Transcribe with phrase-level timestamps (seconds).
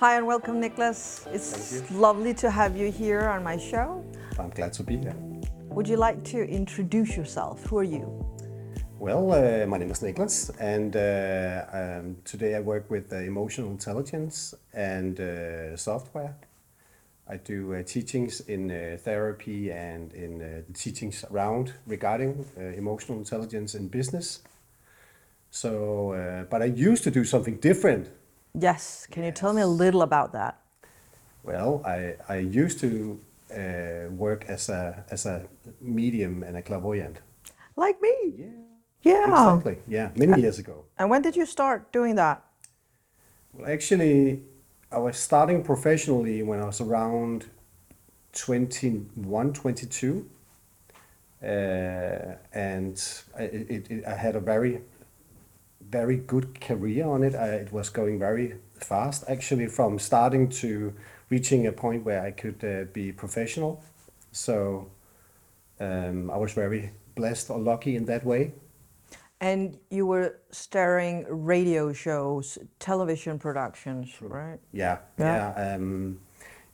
[0.00, 1.26] Hi and welcome, Nicholas.
[1.30, 4.02] It's lovely to have you here on my show.
[4.38, 5.14] I'm glad to be here.
[5.68, 7.66] Would you like to introduce yourself?
[7.66, 8.24] Who are you?
[8.98, 13.68] Well, uh, my name is Nicholas, and uh, um, today I work with uh, emotional
[13.68, 16.34] intelligence and uh, software.
[17.28, 22.62] I do uh, teachings in uh, therapy and in uh, the teachings around regarding uh,
[22.62, 24.40] emotional intelligence in business.
[25.50, 28.08] So, uh, but I used to do something different.
[28.54, 29.06] Yes.
[29.10, 30.60] Can you tell me a little about that?
[31.42, 33.18] Well, I, I used to
[33.54, 35.46] uh, work as a as a
[35.80, 37.20] medium and a clairvoyant.
[37.76, 38.34] Like me?
[38.36, 38.46] Yeah.
[39.02, 39.54] Yeah.
[39.54, 39.78] Exactly.
[39.88, 40.84] Yeah, many years ago.
[40.98, 42.44] And when did you start doing that?
[43.54, 44.42] Well, actually,
[44.92, 47.46] I was starting professionally when I was around
[48.32, 50.28] 21, 22.
[51.42, 51.46] Uh,
[52.52, 53.02] and
[53.38, 54.82] I, it, it, I had a very,
[55.90, 57.34] very good career on it.
[57.34, 60.92] I, it was going very fast, actually, from starting to
[61.30, 63.82] reaching a point where I could uh, be professional.
[64.32, 64.86] So
[65.80, 68.52] um, I was very blessed or lucky in that way.
[69.40, 74.58] And you were starring radio shows, television productions, right?
[74.72, 75.52] Yeah, Yeah.
[75.56, 76.18] yeah, um,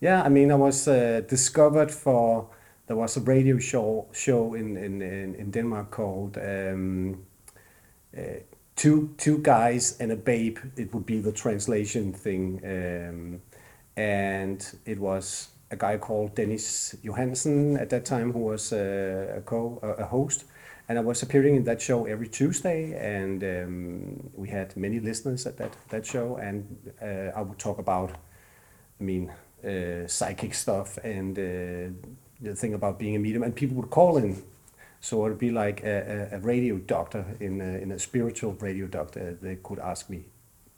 [0.01, 0.27] yeah.
[0.27, 2.48] I mean, I was uh, discovered for
[2.86, 7.25] there was a radio show show in in in, in Denmark called um,
[8.17, 8.41] uh,
[8.77, 10.58] two two guys and a babe.
[10.77, 13.41] It would be the translation thing, um,
[13.96, 19.41] and it was a guy called Dennis Johansen at that time who was uh, a
[19.41, 20.44] co a a host.
[20.88, 25.44] And I was appearing in that show every Tuesday, and um, we had many listeners
[25.44, 26.36] at that, that show.
[26.36, 28.12] And uh, I would talk about,
[29.00, 29.33] I mean,
[29.64, 31.42] uh, psychic stuff and uh,
[32.40, 33.42] the thing about being a medium.
[33.42, 34.44] And people would call in,
[35.00, 38.86] so it'd be like a, a, a radio doctor in a, in a spiritual radio
[38.86, 39.39] doctor.
[39.41, 40.25] They could ask me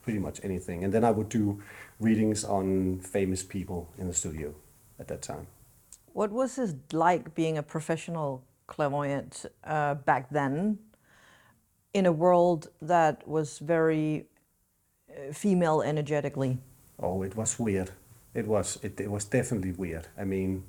[0.03, 1.61] pretty much anything, and then I would do
[2.01, 4.55] readings on famous people in the studio
[4.99, 5.47] at that time.
[6.13, 10.79] What was it like being a professional clairvoyant uh, back then
[11.95, 14.27] in a world that was very
[15.11, 16.59] uh, female energetically?
[17.01, 17.91] Oh, it was weird.
[18.35, 20.09] It was it, it was definitely weird.
[20.17, 20.65] I mean,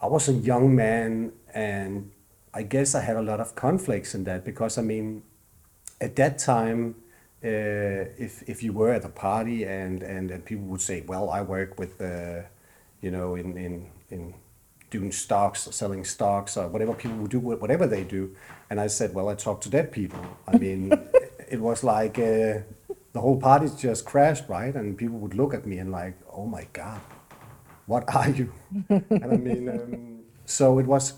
[0.00, 2.10] I was a young man, and
[2.54, 5.22] I guess I had a lot of conflicts in that because I mean,
[6.00, 6.94] at that time,
[7.44, 11.30] uh, if if you were at a party and and, and people would say, well,
[11.30, 12.42] I work with, uh,
[13.00, 14.34] you know, in in in
[14.90, 18.34] doing stocks, or selling stocks, or whatever people would do, whatever they do,
[18.70, 20.24] and I said, well, I talk to dead people.
[20.46, 20.92] I mean,
[21.50, 22.18] it was like.
[22.18, 22.60] Uh,
[23.12, 24.74] the whole party just crashed, right?
[24.74, 27.00] And people would look at me and like, oh my God,
[27.88, 28.52] what are you?
[28.90, 31.14] and I mean, um, so it was,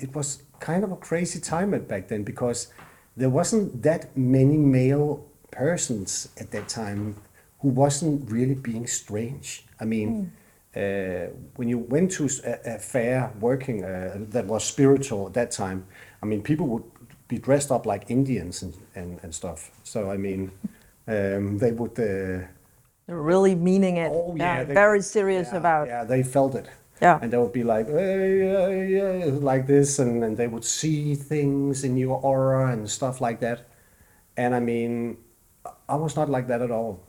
[0.00, 2.72] it was kind of a crazy time at back then because
[3.16, 7.16] there wasn't that many male persons at that time
[7.60, 9.66] who wasn't really being strange.
[9.78, 10.32] I mean,
[10.74, 15.50] uh, when you went to a, a fair working uh, that was spiritual at that
[15.50, 15.86] time,
[16.22, 16.84] I mean, people would
[17.28, 19.70] be dressed up like Indians and, and, and stuff.
[19.84, 20.50] So, I mean,
[21.08, 21.98] um, they would.
[22.00, 22.46] Uh,
[23.06, 24.10] They're really meaning it.
[24.12, 25.86] Oh yeah, they- very serious yeah, about.
[25.88, 26.68] Yeah, they felt it.
[27.00, 27.18] Yeah.
[27.20, 28.68] And they would be like, "Hey, yeah,
[29.24, 33.40] yeah," like this, and, and they would see things in your aura and stuff like
[33.40, 33.68] that.
[34.36, 35.18] And I mean,
[35.88, 37.00] I was not like that at all.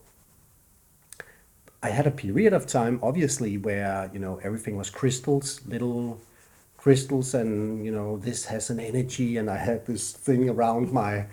[1.81, 6.19] I had a period of time, obviously, where you know everything was crystals, little
[6.75, 11.25] crystals, and you know this has an energy, and I had this thing around my.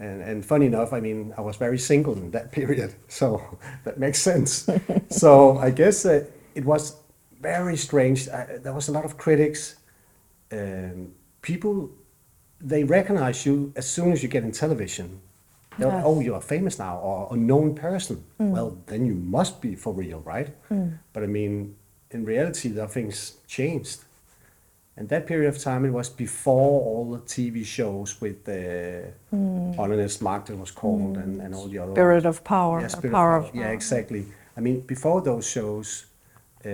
[0.00, 3.98] And, and funny enough, I mean, I was very single in that period, so that
[3.98, 4.68] makes sense.
[5.10, 6.24] so I guess uh,
[6.54, 6.96] it was
[7.40, 8.28] very strange.
[8.28, 9.76] I, there was a lot of critics.
[10.50, 11.12] Um,
[11.42, 11.90] people,
[12.60, 15.20] they recognize you as soon as you get in television.
[15.78, 16.02] Yes.
[16.04, 18.24] oh, you're famous now, or a known person.
[18.38, 20.48] Well, then you must be for real, right?
[21.12, 21.76] But I mean,
[22.10, 24.00] in reality, the things changed.
[25.00, 28.52] And that period of time, it was before all the TV shows with uh,
[29.30, 29.72] hmm.
[29.72, 31.22] the Åndernes Magt, it was called, hmm.
[31.22, 32.82] and, and all the other Spirit of power.
[32.82, 33.62] yeah, Spirit power of of Power.
[33.62, 34.26] Yeah, exactly.
[34.58, 36.04] I mean, before those shows,
[36.66, 36.70] uh,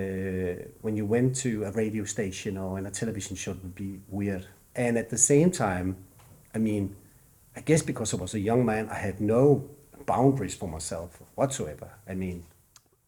[0.81, 4.01] when you went to a radio station or in a television show, it would be
[4.09, 4.45] weird.
[4.75, 5.95] And at the same time,
[6.53, 6.97] I mean,
[7.55, 9.69] I guess because I was a young man, I had no
[10.05, 11.91] boundaries for myself whatsoever.
[12.05, 12.43] I mean,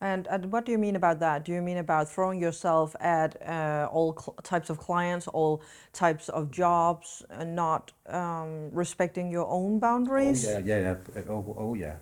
[0.02, 1.44] And, and what do you mean about that?
[1.44, 4.14] Do you mean about throwing yourself at uh, all
[4.44, 5.62] types of clients, all
[5.92, 10.48] types of jobs, and not um, respecting your own boundaries?
[10.48, 11.22] Oh, yeah, yeah, yeah.
[11.30, 11.96] Oh, oh, yeah.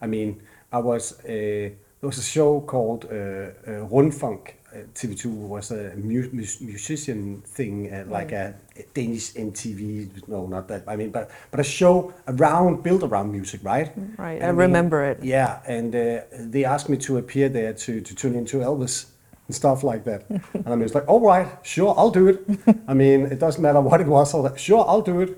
[0.00, 0.42] I mean,
[0.72, 1.20] I was.
[1.20, 1.70] Uh,
[2.04, 4.52] there was a show called uh, uh, Rundfunk.
[4.70, 8.54] Uh, TV2 was a mu- musician thing, uh, like a
[8.92, 10.28] Danish MTV.
[10.28, 10.82] No, not that.
[10.86, 13.90] I mean, but but a show around built around music, right?
[14.18, 15.22] Right, And I remember it.
[15.22, 16.20] Yeah, and uh,
[16.52, 19.06] they asked me to appear there to to tune into Elvis
[19.46, 20.28] and stuff like that.
[20.28, 22.38] and I was like, all right, sure, I'll do it.
[22.88, 25.30] I mean, it doesn't matter what it was like, sure, I'll do it.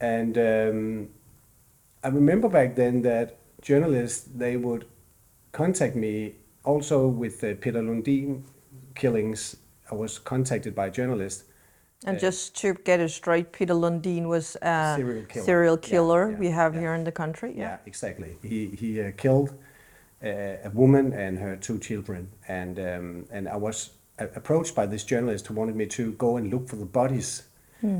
[0.00, 1.08] And um,
[2.02, 4.84] I remember back then that journalists they would
[5.54, 6.34] contact me
[6.64, 8.42] also with the Peter Lundin
[8.94, 9.56] killings.
[9.90, 11.44] I was contacted by a journalist.
[12.06, 15.44] And just to get it straight, Peter Lundin was a Serial killer.
[15.44, 16.80] serial killer yeah, we have yeah.
[16.80, 17.54] here in the country.
[17.56, 18.36] Yeah, exactly.
[18.42, 19.50] He he uh, killed
[20.22, 25.02] uh, a woman and her two children, and um, and I was approached by this
[25.02, 27.44] journalist who wanted me to go and look for the bodies
[27.82, 27.94] uh,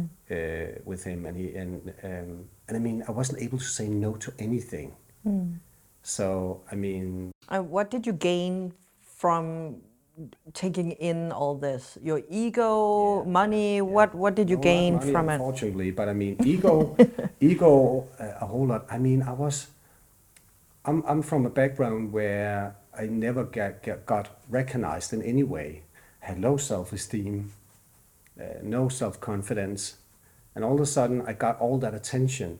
[0.84, 4.16] with him, and he and um, and I mean I wasn't able to say no
[4.16, 4.92] to anything.
[6.04, 9.80] So I mean, Uh, what did you gain from
[10.52, 11.98] taking in all this?
[12.02, 13.80] Your ego, money?
[13.80, 15.34] What what did you gain money, from it?
[15.34, 16.94] Unfortunately, but I mean, ego,
[17.40, 18.86] ego, uh, a whole lot.
[18.90, 19.68] I mean, I was,
[20.84, 25.82] I'm, I'm from a background where I never get, get, got recognized in any way.
[26.20, 27.52] Had low self-esteem,
[28.40, 29.96] uh, no self-confidence,
[30.54, 32.58] and all of a sudden I got all that attention,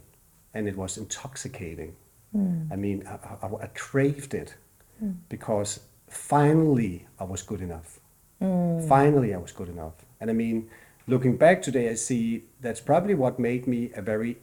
[0.53, 1.97] and it was intoxicating.
[2.35, 2.63] Hmm.
[2.71, 4.55] I mean, I, I, I craved it
[4.99, 5.13] hmm.
[5.29, 8.01] because finally I was good enough.
[8.41, 8.81] Hmm.
[8.89, 9.95] Finally, I was good enough.
[10.21, 10.69] And I mean,
[11.07, 14.39] looking back today, I see that's probably what made me a very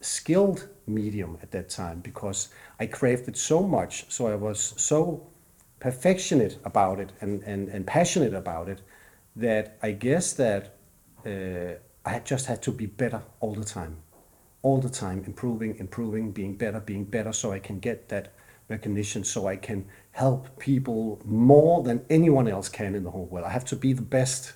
[0.00, 2.48] skilled medium at that time because
[2.78, 4.06] I craved it so much.
[4.10, 5.26] So I was so
[5.80, 8.80] perfectionate about it and, and, and passionate about it
[9.34, 10.76] that I guess that
[11.26, 13.96] uh, I had just had to be better all the time.
[14.64, 18.32] All the time, improving, improving, being better, being better, so I can get that
[18.68, 23.46] recognition, so I can help people more than anyone else can in the whole world.
[23.46, 24.54] I have to be the best.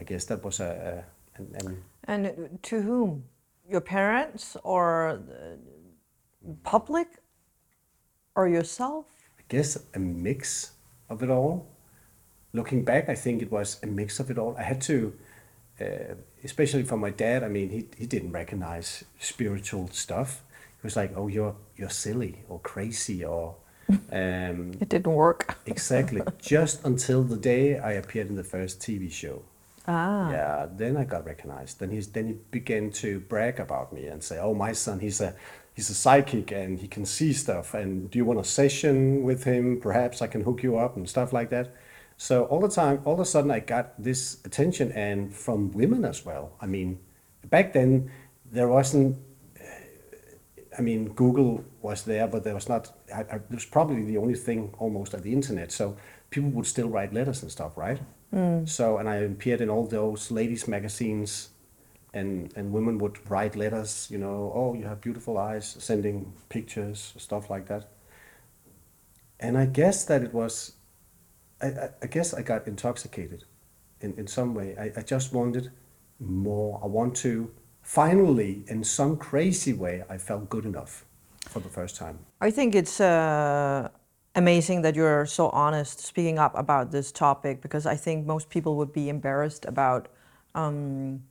[0.00, 3.24] I guess that was a, a and, and And to whom?
[3.70, 5.58] Your parents or the
[6.62, 7.08] public
[8.34, 9.06] or yourself?
[9.38, 10.72] I guess a mix
[11.10, 11.68] of it all.
[12.52, 14.56] Looking back, I think it was a mix of it all.
[14.56, 15.12] I had to,
[15.80, 16.14] uh,
[16.44, 17.42] especially for my dad.
[17.44, 20.42] I mean, he, he didn't recognize spiritual stuff.
[20.80, 23.56] He was like, "Oh, you're you're silly or crazy or."
[24.12, 25.56] Um, It didn't work.
[25.66, 26.20] exactly.
[26.38, 29.42] Just until the day I appeared in the first TV show.
[29.86, 30.30] Ah.
[30.30, 31.80] Yeah, then I got recognized.
[31.80, 35.20] Then he's then he began to brag about me and say, "Oh, my son, he's
[35.22, 35.34] a
[35.74, 37.72] he's a psychic and he can see stuff.
[37.74, 39.80] And do you want a session with him?
[39.80, 41.74] Perhaps I can hook you up and stuff like that."
[42.20, 46.04] So all the time, all of a sudden, I got this attention and from women
[46.04, 46.50] as well.
[46.60, 46.98] I mean,
[47.48, 48.10] back then
[48.50, 49.16] there wasn't.
[49.58, 49.64] Uh,
[50.76, 52.92] I mean, Google was there, but there was not.
[53.14, 55.70] I, I, it was probably the only thing almost at the internet.
[55.70, 55.96] So
[56.30, 58.00] people would still write letters and stuff, right?
[58.34, 58.68] Mm.
[58.68, 61.50] So, and I appeared in all those ladies' magazines,
[62.12, 64.08] and and women would write letters.
[64.10, 67.90] You know, oh, you have beautiful eyes, sending pictures, stuff like that.
[69.38, 70.72] And I guess that it was.
[71.60, 73.44] I, I, guess I got intoxicated,
[74.00, 74.76] in in some way.
[74.78, 75.70] I, I just wanted
[76.20, 76.80] more.
[76.82, 77.50] I want to
[77.82, 81.04] finally, in some crazy way, I felt good enough
[81.48, 82.18] for the first time.
[82.40, 83.88] I think it's uh,
[84.34, 88.76] amazing that you're so honest speaking up about this topic because I think most people
[88.76, 90.08] would be embarrassed about
[90.54, 91.22] um,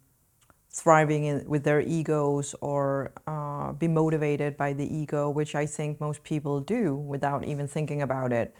[0.71, 5.99] thriving in, with their egos or uh, be motivated by the ego, which I think
[6.01, 8.55] most people do without even thinking about it.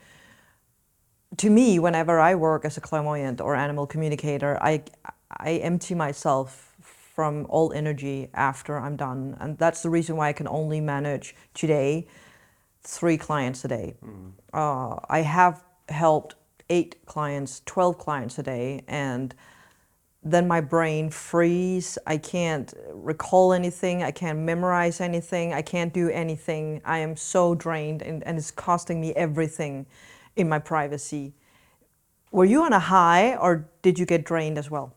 [1.35, 4.83] To me, whenever I work as a clairvoyant or animal communicator, I,
[5.29, 9.35] I empty myself from all energy after I'm done.
[9.39, 12.07] And that's the reason why I can only manage today
[12.81, 13.95] three clients a day.
[14.53, 16.35] Uh, I have helped
[16.69, 19.35] eight clients, 12 clients a day, and
[20.23, 21.97] then my brain freeze.
[22.07, 24.03] I can't recall anything.
[24.03, 25.53] I can't memorize anything.
[25.53, 26.81] I can't do anything.
[26.85, 29.85] I am so drained, and, and it's costing me everything
[30.37, 31.33] in my privacy.
[32.31, 34.93] Were you on a high, or did you get drained as well?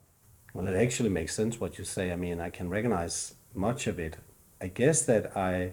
[0.55, 2.13] Well, it actually makes sense what you say.
[2.13, 4.17] I mean, I can recognize much of it.
[4.61, 5.73] I guess that I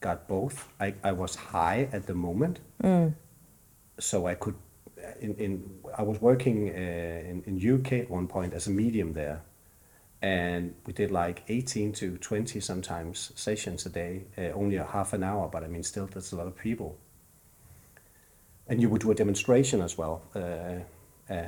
[0.00, 0.68] got both.
[0.80, 2.60] I, I was high at the moment,
[3.98, 4.54] so I could.
[5.20, 9.14] In, in I was working uh, in in UK at one point as a medium
[9.14, 9.42] there,
[10.20, 15.12] and we did like eighteen to twenty sometimes sessions a day, uh, only a half
[15.12, 15.48] an hour.
[15.48, 16.98] But I mean, still, that's a lot of people.
[18.70, 20.22] And you would do a demonstration as well.
[20.34, 21.46] Uh, uh,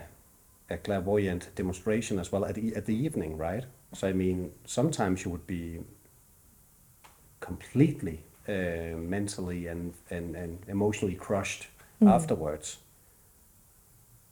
[0.69, 3.64] a clairvoyant demonstration as well at the, at the evening, right?
[3.95, 5.81] So I mean, sometimes you would be
[7.41, 11.69] completely uh, mentally and, and, and emotionally crushed
[12.05, 12.79] afterwards.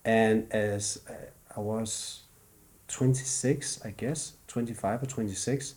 [0.05, 1.13] And as uh,
[1.57, 2.23] I was
[2.89, 5.75] 26, I guess, 25 or 26,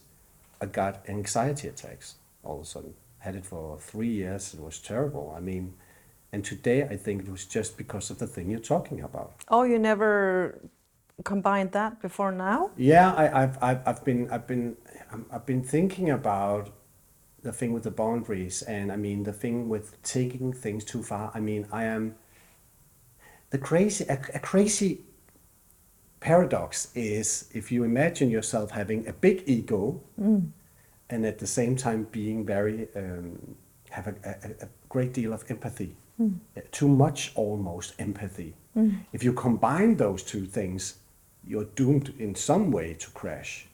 [0.61, 2.93] I got anxiety attacks all of a sudden.
[3.19, 4.53] Had it for three years.
[4.53, 5.33] It was terrible.
[5.37, 5.75] I mean,
[6.33, 9.31] and today I think it was just because of the thing you're talking about.
[9.47, 10.59] Oh, you never
[11.23, 12.71] combined that before now?
[12.75, 14.75] Yeah, I, I've, I've, I've been, I've been,
[15.11, 16.71] um, I've been thinking about
[17.43, 21.31] the thing with the boundaries, and I mean the thing with taking things too far.
[21.35, 22.15] I mean, I am
[23.51, 25.01] the crazy, a, a crazy
[26.19, 30.01] paradox is if you imagine yourself having a big ego,
[31.09, 33.55] and at the same time being very, um,
[33.91, 35.95] have a, a, a great deal of empathy,
[36.57, 38.55] uh, too much almost empathy.
[39.13, 40.97] If you combine those two things,
[41.45, 43.67] you're doomed in some way to crash.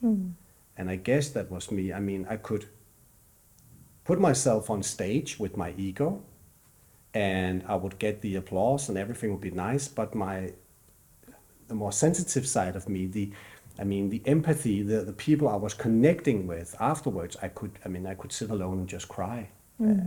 [0.77, 1.93] And I guess that was me.
[1.93, 2.65] I mean, I could
[4.03, 6.21] put myself on stage with my ego
[7.13, 10.53] and I would get the applause and everything would be nice, but my
[11.67, 13.31] the more sensitive side of me, the
[13.77, 17.87] I mean the empathy, the, the people I was connecting with afterwards, I could I
[17.89, 19.49] mean I could sit alone and just cry.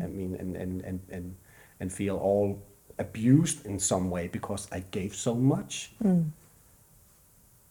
[0.05, 1.37] I mean and, and, and, and,
[1.83, 2.63] and feel all
[2.99, 5.91] abused in some way because I gave so much.
[6.03, 6.31] Mm.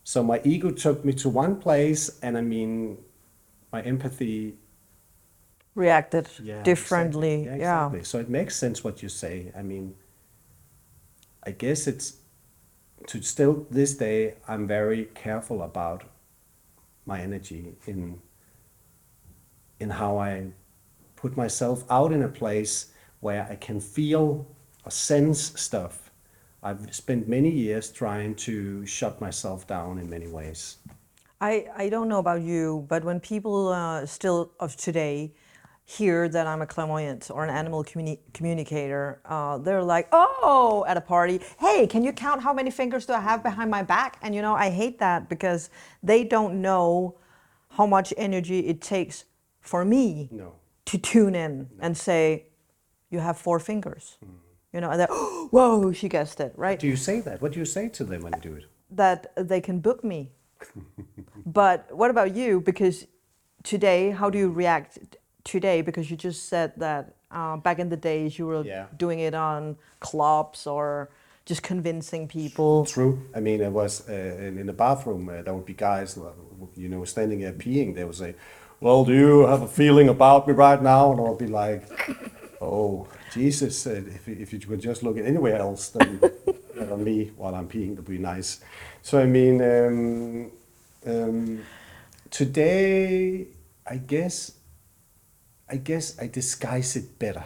[0.03, 2.97] So my ego took me to one place and I mean
[3.71, 4.57] my empathy
[5.73, 7.43] Reacted yeah, differently.
[7.43, 7.61] Exactly.
[7.61, 7.85] Yeah.
[7.85, 8.03] exactly.
[8.03, 9.53] So it makes sense what you say.
[9.57, 9.95] I mean,
[11.47, 12.17] I guess it's
[13.07, 14.35] to still this day.
[14.49, 16.03] I'm very careful about
[17.05, 18.19] my energy in
[19.79, 20.51] in how I
[21.15, 22.90] put myself out in a place
[23.21, 24.45] where I can feel
[24.85, 26.11] or sense stuff.
[26.63, 30.77] I've spent many years trying to shut myself down in many ways.
[31.39, 35.33] I, I don't know about you, but when people uh, still of today
[35.85, 40.97] hear that I'm a clairvoyant or an animal communi- communicator, uh, they're like, oh, at
[40.97, 44.17] a party, hey, can you count how many fingers do I have behind my back?
[44.21, 45.71] And you know, I hate that because
[46.03, 47.17] they don't know
[47.69, 49.25] how much energy it takes
[49.61, 50.53] for me No.
[50.85, 52.45] to tune in and say,
[53.11, 54.17] you have four fingers.
[54.73, 55.07] You know, and they're,
[55.51, 56.79] whoa, she guessed it, right?
[56.79, 57.41] Do you say that?
[57.41, 58.65] What do you say to them when you do it?
[58.93, 60.31] that they can book me.
[61.45, 62.59] but what about you?
[62.59, 63.07] Because
[63.63, 64.99] today, how do you react
[65.45, 65.81] today?
[65.81, 68.87] Because you just said that uh, back in the days you were Yeah.
[68.97, 71.09] doing it on clubs or
[71.45, 72.85] just convincing people.
[72.85, 73.21] True.
[73.33, 75.29] I mean, it was uh, in, in the bathroom.
[75.29, 76.31] Uh, there would be guys, uh,
[76.75, 77.95] you know, standing there peeing.
[77.95, 78.35] They would say,
[78.81, 81.83] "Well, do you have a feeling about me right now?" And I'll be like,
[82.61, 83.87] "Oh, Jesus!
[83.87, 86.19] Uh, if, if you could just look at anywhere else than,
[86.75, 88.61] than on me while I'm peeing, that'd be nice."
[89.01, 90.51] So I mean, um,
[91.05, 91.63] um,
[92.29, 93.47] today,
[93.87, 94.53] I guess,
[95.69, 97.45] I guess I disguise it better.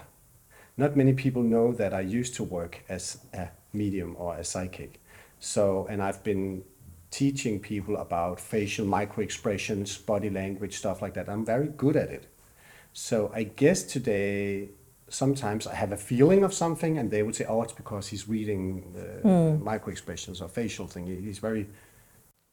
[0.78, 5.00] Not many people know that I used to work as a medium or a psychic.
[5.40, 6.64] So, and I've been
[7.12, 11.30] teaching people about facial micro expressions, body language, stuff like that.
[11.30, 12.28] I'm very good at it.
[12.94, 14.70] So, I guess today,
[15.16, 18.28] sometimes I have a feeling of something, and they would say, "Oh, it's because he's
[18.28, 19.28] reading the
[19.64, 21.68] micro expressions or facial thing." He's very,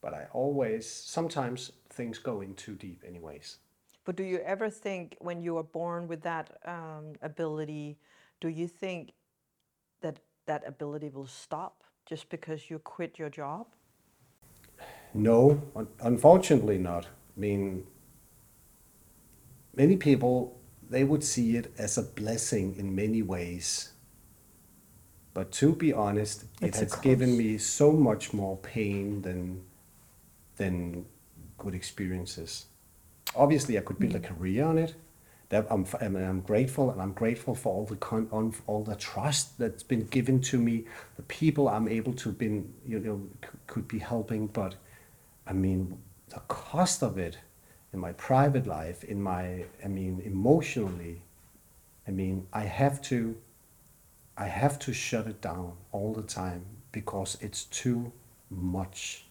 [0.01, 3.59] but I always sometimes things go in too deep, anyways.
[4.05, 7.99] But do you ever think when you are born with that um, ability,
[8.41, 9.13] do you think
[10.01, 13.67] that that ability will stop just because you quit your job?
[15.15, 17.05] No, un- unfortunately not.
[17.05, 17.87] I mean,
[19.77, 20.59] many people
[20.93, 23.93] they would see it as a blessing in many ways.
[25.35, 29.65] But to be honest, it It's a has given me so much more pain than
[30.57, 31.07] than
[31.57, 32.67] good experiences.
[33.35, 34.25] Obviously, I could build a mm.
[34.25, 34.95] career on it.
[35.49, 38.97] That I'm, and I'm grateful, and I'm grateful for all the con- on all the
[38.97, 40.85] trust that's been given to me,
[41.17, 44.47] the people I'm able to been you know c- could be helping.
[44.47, 44.77] But
[45.47, 47.39] I mean, the cost of it
[47.93, 51.23] in my private life, in my I mean emotionally,
[52.07, 53.37] I mean I have to
[54.37, 58.13] I have to shut it down all the time because it's too
[58.51, 59.27] much.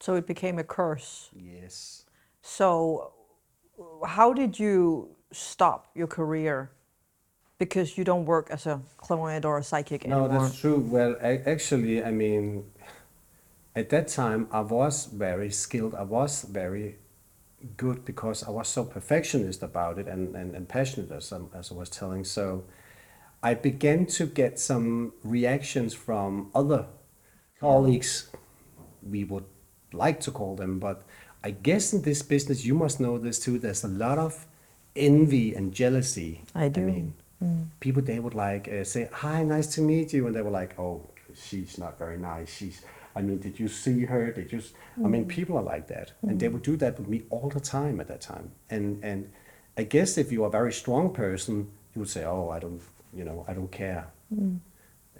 [0.00, 1.30] So it became a curse.
[1.34, 2.04] Yes.
[2.42, 3.12] So,
[4.04, 6.72] how did you stop your career?
[7.58, 10.40] Because you don't work as a clairvoyant or a psychic No, anymore.
[10.40, 10.78] that's true.
[10.80, 12.64] Well, a- actually, I mean,
[13.74, 15.94] at that time, I was very skilled.
[15.94, 16.96] I was very
[17.76, 21.70] good because I was so perfectionist about it and, and, and passionate, as, I- as
[21.70, 22.24] I was telling.
[22.24, 22.64] So
[23.42, 26.86] I began to get some reactions from other
[27.60, 28.30] colleagues,
[29.02, 29.44] we would
[29.92, 30.78] like to call them.
[30.78, 31.02] But
[31.44, 34.46] I guess in this business, you must know this too, there's a lot of
[34.94, 36.42] envy and jealousy.
[36.54, 36.82] I do.
[36.82, 37.14] I mean,
[37.80, 40.78] People they would like uh, say, "Hi, nice to meet you," and they were like,
[40.78, 42.48] "Oh, she's not very nice.
[42.54, 42.82] She's."
[43.14, 44.32] I mean, did you see her?
[44.32, 44.58] Did you?
[44.58, 44.72] s-"
[45.04, 45.28] I mean, mm.
[45.28, 46.52] people are like that, and they mm.
[46.52, 48.50] would do that with me all the time at that time.
[48.70, 49.30] And and
[49.76, 52.80] I guess if you are a very strong person, you would say, "Oh, I don't,
[53.14, 54.58] you know, I don't care." Mm.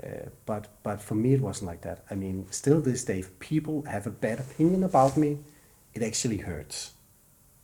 [0.03, 2.05] Uh, but but for me, it wasn't like that.
[2.11, 5.39] I mean, still this day, if people have a bad opinion about me,
[5.95, 6.93] it actually hurts.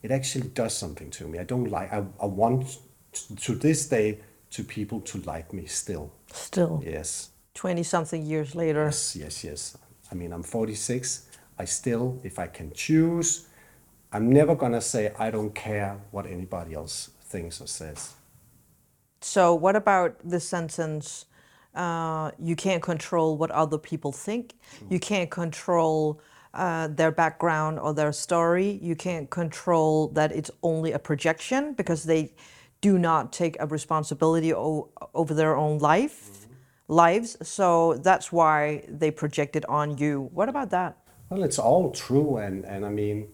[0.03, 1.39] It actually does something to me.
[1.39, 1.93] I don't like.
[1.93, 2.79] I, I want
[3.13, 4.21] t- to this day
[4.51, 6.13] to people to like me still.
[6.33, 8.85] Still, Yes, 20 something years later.
[8.85, 9.77] yes, yes, yes.
[10.11, 11.27] I mean, I'm 46.
[11.59, 13.47] I still, if I can choose,
[14.13, 18.15] I'm never gonna say I don't care what anybody else thinks or says.
[19.21, 21.27] So, what about the sentence,
[21.75, 24.55] uh, you can't control what other people think,
[24.89, 26.21] you can't control
[26.55, 32.05] uh, their background or their story, you can't control that it's only a projection because
[32.05, 32.33] they
[32.81, 36.47] do not take a responsibility o- over their own life
[36.89, 40.97] lives so that's why they project it on you what about that
[41.31, 43.29] Well, it's all true, and, and I mean,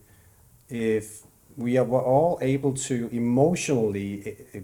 [0.68, 1.22] if
[1.56, 4.60] we are all able to emotionally eh, eh,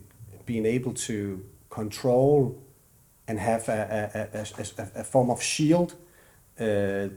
[0.46, 2.60] being able to control
[3.28, 5.94] and have a, a, a, a, a form of shield,
[6.58, 7.08] uh,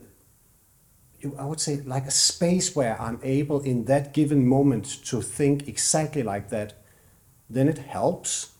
[1.39, 5.67] I would say like a space where I'm able in that given moment to think
[5.67, 6.73] exactly like that,
[7.49, 8.51] then it helps.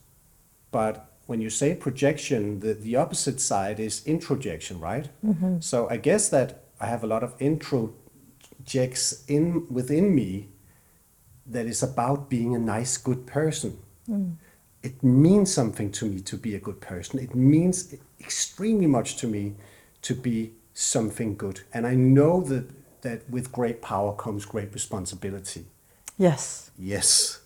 [0.72, 5.10] But when you say projection, the, the opposite side is introjection, right?
[5.26, 5.60] Mm-hmm.
[5.60, 10.50] So I guess that I have a lot of introjects in within me
[11.46, 13.78] that is about being a nice, good person.
[14.10, 14.36] Mm.
[14.82, 17.20] It means something to me to be a good person.
[17.20, 19.56] It means extremely much to me
[20.02, 21.62] to be something good.
[21.74, 22.70] And I know that,
[23.02, 25.66] that with great power comes great responsibility.
[26.18, 27.40] yes Yes.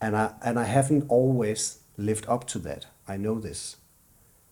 [0.00, 2.86] And I and I haven't always lived up to that.
[3.06, 3.76] I know this.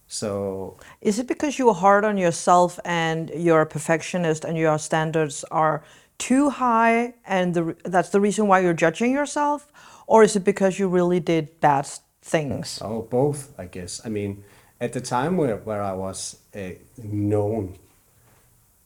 [0.06, 4.78] So Is it because you are hard on yourself and you're a perfectionist and your
[4.78, 5.82] standards are
[6.18, 9.73] too high and the, that's the reason why you're judging yourself?
[10.06, 11.88] Or is it because you really did bad
[12.21, 12.78] things?
[12.82, 14.02] oh both, I guess.
[14.04, 14.44] I mean,
[14.80, 17.78] at the time where, where I was uh, known,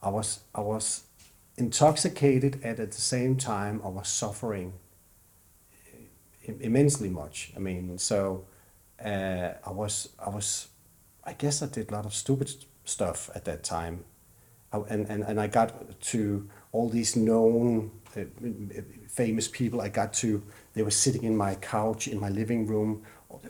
[0.01, 1.03] I was I was
[1.57, 4.75] intoxicated and at the same time I was suffering
[6.61, 7.53] immensely much.
[7.57, 8.45] I mean, so
[9.05, 10.69] uh, I was I was
[11.25, 12.51] I guess I did a lot of stupid
[12.85, 14.05] stuff at that time,
[14.73, 18.23] I, and, and and I got to all these known uh,
[19.09, 19.81] famous people.
[19.81, 20.43] I got to
[20.75, 23.03] they were sitting in my couch in my living room.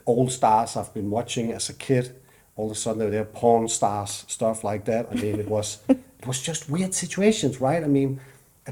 [0.05, 2.15] Old stars I've been watching as a kid.
[2.55, 5.07] All of a sudden they're porn stars, stuff like that.
[5.11, 7.83] I mean, it was it was just weird situations, right?
[7.83, 8.19] I mean,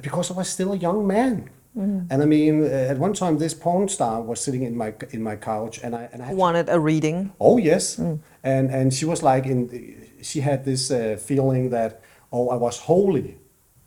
[0.01, 1.49] because I was still a young man.
[1.77, 5.21] And I mean, uh, at one time, this porn star was sitting in my in
[5.21, 7.31] my couch, and I and I had to Wanted a reading?
[7.39, 9.69] Oh yes, and and she was like in,
[10.21, 13.38] she had this uh, feeling that oh I was holy.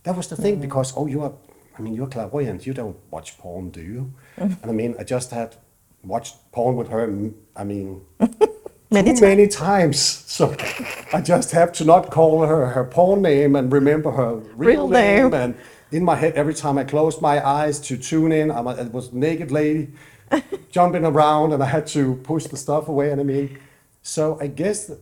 [0.03, 1.33] That was the thing because oh you are,
[1.79, 2.66] I mean you're clairvoyant.
[2.66, 4.12] You don't watch porn, do you?
[4.37, 5.57] And I mean I just had
[6.05, 7.09] watched porn with her.
[7.09, 8.03] mm, I mean
[8.90, 9.98] Many too many times.
[10.27, 10.55] So
[11.12, 14.88] I just have to not call her her porn name and remember her real, Real
[14.88, 15.31] name.
[15.31, 15.35] name.
[15.35, 15.55] And
[15.90, 19.12] in my head, every time I closed my eyes to tune in, I'm a, was
[19.12, 19.88] naked lady
[20.70, 23.11] jumping around, and I had to push the stuff away.
[23.11, 23.59] And I mean,
[24.03, 24.98] so I guess the,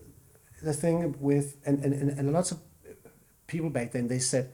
[0.63, 2.59] the thing with and, and, and, and lots of
[3.47, 4.51] people back then they said,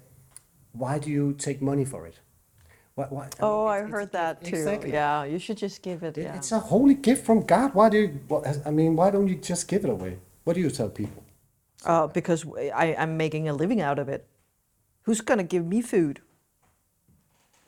[0.73, 2.19] "Why do you take money for it?"
[2.95, 3.09] What?
[3.11, 4.57] I mean, Oh, I it's- it's- heard that too.
[4.57, 4.93] Exactly.
[4.93, 6.17] Yeah, you should just give it.
[6.19, 6.37] Yeah.
[6.37, 7.75] It's a holy gift from God.
[7.75, 8.09] Why do you?
[8.29, 10.19] What, I mean, why don't you just give it away?
[10.45, 11.23] What do you tell people?
[11.85, 14.27] Uh, because I'm making a living out of it.
[15.03, 16.21] Who's going to give me food?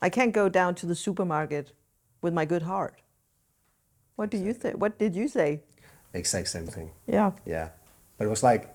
[0.01, 1.73] I can't go down to the supermarket
[2.23, 3.01] with my good heart.
[4.17, 4.77] What do you think?
[4.77, 5.63] What did you say?
[6.13, 6.91] Exact same thing.
[7.07, 7.33] Yeah.
[7.45, 7.71] Yeah,
[8.17, 8.75] but it was like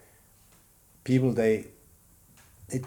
[1.04, 1.68] people they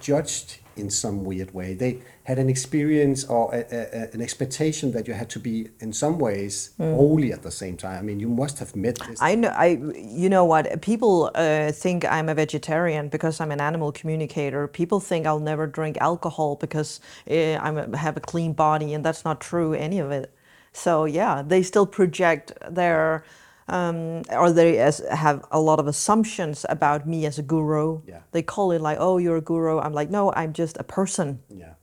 [0.00, 1.74] judged in some weird way.
[1.74, 5.92] They had an experience or a, a, an expectation that you had to be in
[5.92, 7.98] some ways holy at the same time.
[7.98, 9.20] I mean, you must have met this.
[9.20, 9.48] I know.
[9.48, 9.78] I.
[9.94, 10.80] You know what?
[10.80, 14.66] People uh, think I'm a vegetarian because I'm an animal communicator.
[14.68, 19.24] People think I'll never drink alcohol because uh, I'm have a clean body, and that's
[19.24, 19.74] not true.
[19.74, 20.32] Any of it.
[20.72, 23.24] So yeah, they still project their,
[23.68, 28.02] um, or they as, have a lot of assumptions about me as a guru.
[28.06, 28.20] Yeah.
[28.32, 29.78] They call it like, oh, you're a guru.
[29.78, 31.40] I'm like, no, I'm just a person.
[31.48, 31.74] yeah.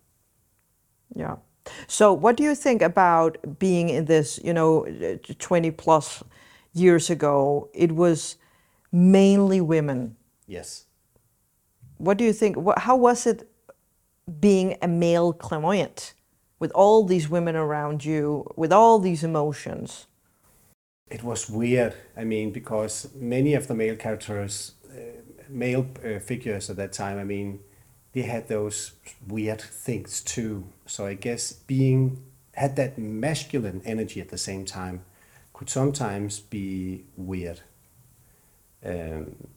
[1.16, 1.38] Yeah.
[1.88, 4.40] So, what do you think about being in this?
[4.44, 6.24] You know, uh, 20 plus
[6.74, 8.38] years ago, it was
[8.92, 10.16] mainly women.
[10.48, 10.86] Yes.
[11.98, 12.58] What do you think?
[12.58, 13.50] What, how was it
[14.40, 16.14] being a male clairvoyant
[16.60, 20.08] with all these women around you, with all these emotions?
[21.10, 21.94] It was weird.
[22.16, 27.20] I mean, because many of the male characters, uh, male uh, figures at that time,
[27.20, 27.60] I mean,
[28.14, 28.94] they had those
[29.28, 30.66] weird things too.
[30.86, 35.02] So I guess being had that masculine energy at the same time
[35.54, 37.62] could sometimes be weird.
[38.86, 39.48] Um,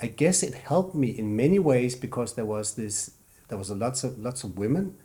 [0.00, 3.12] I guess it helped me in many ways because there was this,
[3.48, 4.96] there was a lots of lots of women,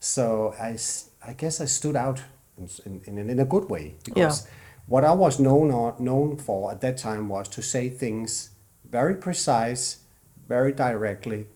[0.00, 0.76] so I,
[1.24, 2.20] I guess I stood out
[2.58, 4.48] in, in, in a good way because
[4.90, 8.50] what I was known or, known for at that time was to say things
[8.90, 10.00] very precise,
[10.48, 11.46] very directly,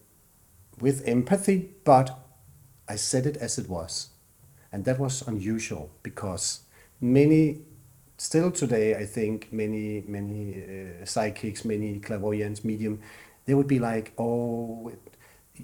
[0.79, 2.17] with empathy, but
[2.89, 4.11] I said it as it was.
[4.71, 6.61] And that was unusual because
[7.01, 7.63] many,
[8.19, 13.01] still today, I think many, many uh, psychics, many clairvoyants, medium,
[13.47, 15.17] they would be like, oh, it,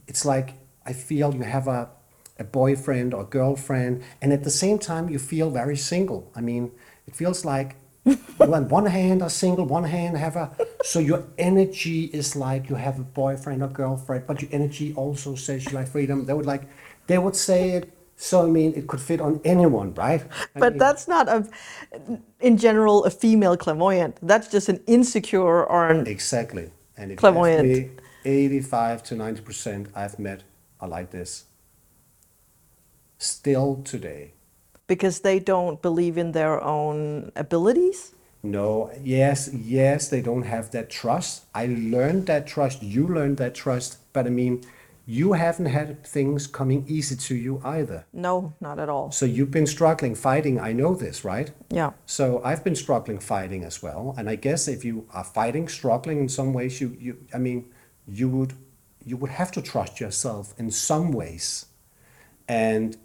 [0.09, 0.55] it's like
[0.85, 1.89] I feel you have a,
[2.37, 6.33] a boyfriend or girlfriend, and at the same time, you feel very single.
[6.35, 6.73] I mean,
[7.11, 10.51] it feels like you on one hand are single, one hand have a.
[10.83, 15.35] So your energy is like you have a boyfriend or girlfriend, but your energy also
[15.35, 16.25] says you like freedom.
[16.27, 16.63] They would like,
[17.07, 17.93] they would say it.
[18.17, 20.25] So I mean, it could fit on anyone, right?
[20.55, 21.49] I But mean, that's not a,
[22.41, 24.17] in general, a female clairvoyant.
[24.23, 26.71] That's just an insecure or an exactly.
[26.97, 27.63] And Clairvoyant.
[27.63, 27.91] me,
[28.25, 30.45] eighty-five to ninety percent I've met
[30.81, 31.47] are like this.
[33.19, 34.33] Still today.
[34.91, 38.13] Because they don't believe in their own abilities.
[38.43, 41.45] No, yes, yes, they don't have that trust.
[41.55, 42.83] I learned that trust.
[42.83, 43.99] You learned that trust.
[44.13, 44.65] But I mean,
[45.07, 48.05] you haven't had things coming easy to you either.
[48.13, 49.13] No, not at all.
[49.13, 50.59] So you've been struggling, fighting.
[50.59, 51.53] I know this, right?
[51.71, 51.93] Yeah.
[52.07, 54.17] So I've been struggling, fighting as well.
[54.19, 57.71] And I guess if you are fighting, struggling in some ways, you, you I mean,
[58.09, 58.55] you would,
[59.05, 61.67] you would have to trust yourself in some ways.
[62.49, 62.97] And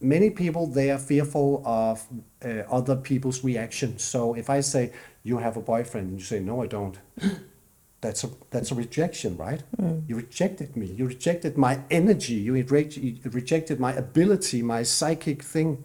[0.00, 2.06] many people they are fearful of
[2.44, 4.02] uh, other people's reactions.
[4.02, 6.98] So if I say you have a boyfriend and you say no, I don't,
[8.00, 9.62] that's a that's a rejection, right?
[10.06, 10.86] You rejected me.
[10.86, 12.34] You rejected my energy.
[12.34, 15.82] You, reject, you rejected my ability, my psychic thing.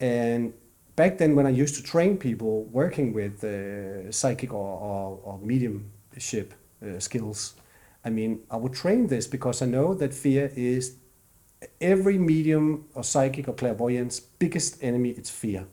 [0.00, 0.52] And
[0.96, 5.38] back then, when I used to train people working with uh, psychic or, or, or
[5.42, 7.54] mediumship uh, skills,
[8.04, 10.94] I mean, I would train this because I know that fear is
[11.80, 15.10] every medium or psychic or clairvoyant's biggest enemy.
[15.10, 15.66] It's fear,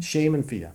[0.00, 0.74] shame, and fear.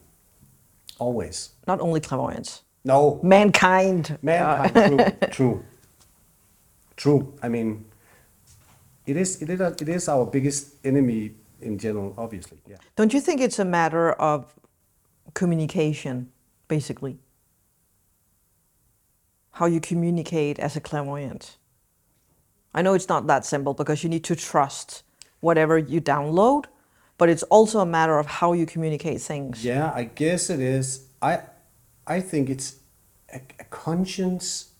[0.99, 1.49] Always.
[1.67, 2.61] Not only clairvoyance.
[2.83, 4.11] No, Mankind.
[4.11, 5.17] uh, mankind.
[5.31, 5.65] true, true,
[6.95, 7.33] true.
[7.41, 7.85] I mean,
[9.07, 12.13] it is it is it is our biggest enemy in general.
[12.17, 12.77] Obviously, yeah.
[12.95, 14.53] Don't you think it's a matter of
[15.33, 16.29] communication,
[16.67, 17.17] basically?
[19.51, 21.57] How you communicate as a clairvoyant.
[22.75, 25.03] I know it's not that simple because you need to trust
[25.39, 26.65] whatever you download,
[27.17, 29.63] but it's also a matter of how you communicate things.
[29.63, 31.07] Yeah, I guess it is.
[31.21, 31.39] I
[32.05, 32.75] I think it's
[33.33, 34.73] a, a conscious,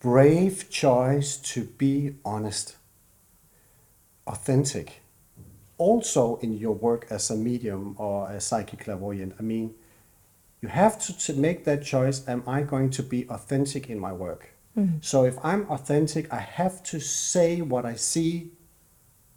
[0.00, 2.76] brave choice to be honest,
[4.26, 5.02] authentic.
[5.76, 9.74] Also, in your work as a medium or a psychic clairvoyant, I mean,
[10.62, 12.26] you have to, to make that choice.
[12.26, 14.51] Am I going to be authentic in my work?
[14.76, 15.04] Mm.
[15.04, 18.52] So if I'm authentic, I have to say what I see,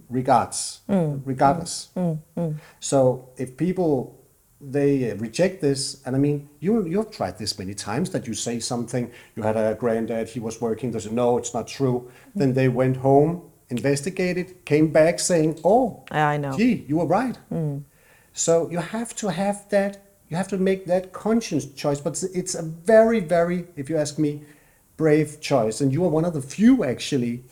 [0.10, 1.21] regards, mm.
[1.26, 1.89] regardless.
[1.95, 2.56] Mm.
[2.80, 4.21] So if people
[4.62, 8.60] they reject this, and I mean, you you've tried this many times that you say
[8.60, 9.12] something.
[9.36, 10.91] You had a granddad, he was working.
[10.91, 12.10] They said, no, it's not true.
[12.36, 16.58] Then they went home, investigated, came back saying, oh, I know.
[16.58, 17.38] gee, you were right.
[18.34, 20.02] So you have to have that.
[20.30, 22.00] You have to make that conscious choice.
[22.00, 24.43] But it's a very, very, if you ask me,
[24.98, 25.82] brave choice.
[25.82, 27.44] And you are one of the few, actually,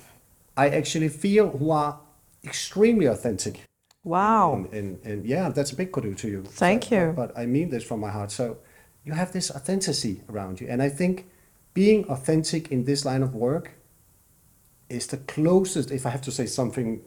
[0.56, 2.00] I actually feel who are
[2.44, 3.62] extremely authentic.
[4.04, 4.54] Wow.
[4.54, 6.44] And, and, and yeah, that's a big kudos to you.
[6.44, 7.14] Thank So- you.
[7.16, 8.32] But, but I mean this from my heart.
[8.32, 8.58] So
[9.06, 10.68] you have this authenticity around you.
[10.70, 11.28] And I think
[11.74, 13.72] being authentic in this line of work
[14.90, 17.02] is the closest, if I have to say something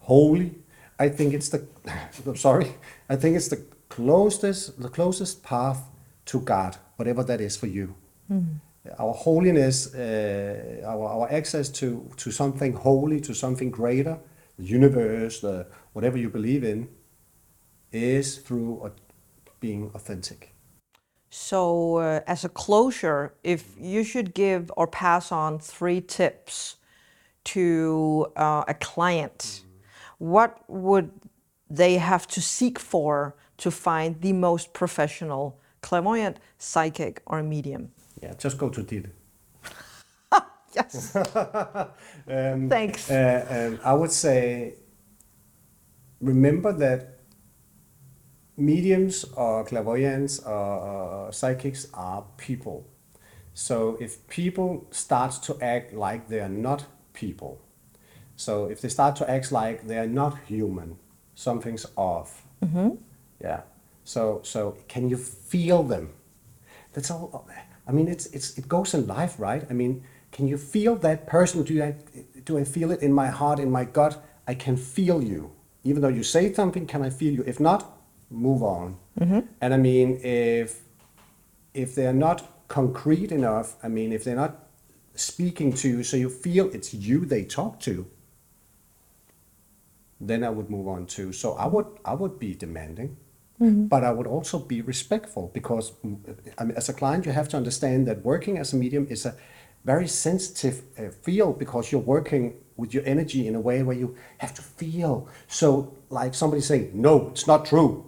[0.00, 0.54] holy,
[0.98, 1.66] I think it's the,
[2.26, 2.74] I'm sorry,
[3.08, 5.88] I think it's the closest, the closest path
[6.26, 7.94] to God, whatever that is for you.
[8.30, 8.56] Mm.
[8.98, 14.18] Our holiness, uh, our, our access to, to something holy, to something greater,
[14.58, 16.88] the universe, the whatever you believe in,
[17.92, 18.92] is through
[19.60, 20.52] being authentic.
[21.30, 26.76] So, uh, as a closure, if you should give or pass on three tips
[27.44, 29.64] to uh, a client,
[30.18, 31.10] what would
[31.70, 37.92] they have to seek for to find the most professional clairvoyant, psychic, or medium?
[38.22, 39.10] Yeah, just go to Did.
[40.74, 41.16] Yes.
[42.28, 43.10] Um, Thanks.
[43.10, 44.74] Uh, um, I would say,
[46.20, 47.18] remember that
[48.56, 52.86] mediums or clairvoyants or psychics are people.
[53.54, 57.60] So if people start to act like they are not people,
[58.36, 60.96] so if they start to act like they are not human,
[61.34, 62.44] something's off.
[63.42, 63.62] Yeah.
[64.04, 66.10] So so can you feel them?
[66.92, 67.46] That's all.
[67.86, 69.64] I mean, it's it's it goes in life, right?
[69.70, 71.62] I mean, can you feel that person?
[71.62, 71.94] Do I
[72.44, 74.22] do I feel it in my heart, in my gut?
[74.46, 75.52] I can feel you,
[75.84, 76.86] even though you say something.
[76.86, 77.44] Can I feel you?
[77.46, 77.98] If not,
[78.30, 78.96] move on.
[79.20, 79.40] Mm-hmm.
[79.60, 80.80] And I mean, if
[81.74, 84.68] if they're not concrete enough, I mean, if they're not
[85.14, 88.06] speaking to you, so you feel it's you they talk to,
[90.20, 91.32] then I would move on too.
[91.32, 93.16] So I would I would be demanding,
[93.88, 96.16] but I would also be respectful because mm,
[96.58, 99.26] I mean, as a client, you have to understand that working as a medium is
[99.26, 99.34] a
[99.84, 104.14] very sensitive uh, field because you're working with your energy in a way where you
[104.38, 105.28] have to feel.
[105.48, 108.04] So, like somebody saying, "No, it's not true,"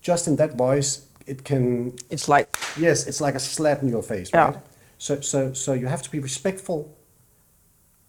[0.00, 4.02] just in that voice, it can It's like Yes, it's like a slap in your
[4.02, 4.44] face, Yeah.
[4.46, 4.56] right?
[4.98, 6.96] So, so, so you have to be respectful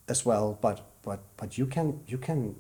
[0.08, 2.56] as well, but, but, but you can, you can.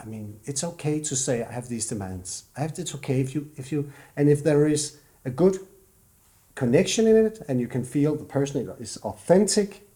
[0.00, 2.44] I mean, it's okay to say I have these demands.
[2.56, 2.78] I have.
[2.78, 5.58] It's okay if you, if you, and if there is a good
[6.54, 9.88] connection in it, and you can feel the person is authentic,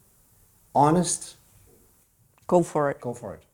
[0.75, 1.37] honest,
[2.47, 3.01] go for it.
[3.01, 3.45] go for it.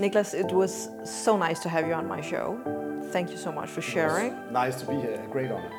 [0.00, 2.58] Niklas, it was so nice to have you on my show.
[3.12, 4.34] Thank you so much for sharing.
[4.52, 5.22] Nice to be here.
[5.22, 5.70] A great honor.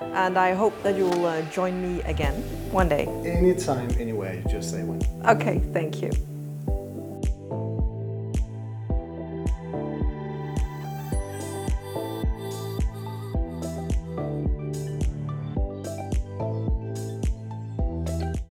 [0.00, 2.34] And I hope that you'll uh, join me again
[2.70, 3.06] one day.
[3.24, 4.40] Anytime, anywhere.
[4.48, 5.02] Just say when.
[5.26, 6.10] Okay, thank you.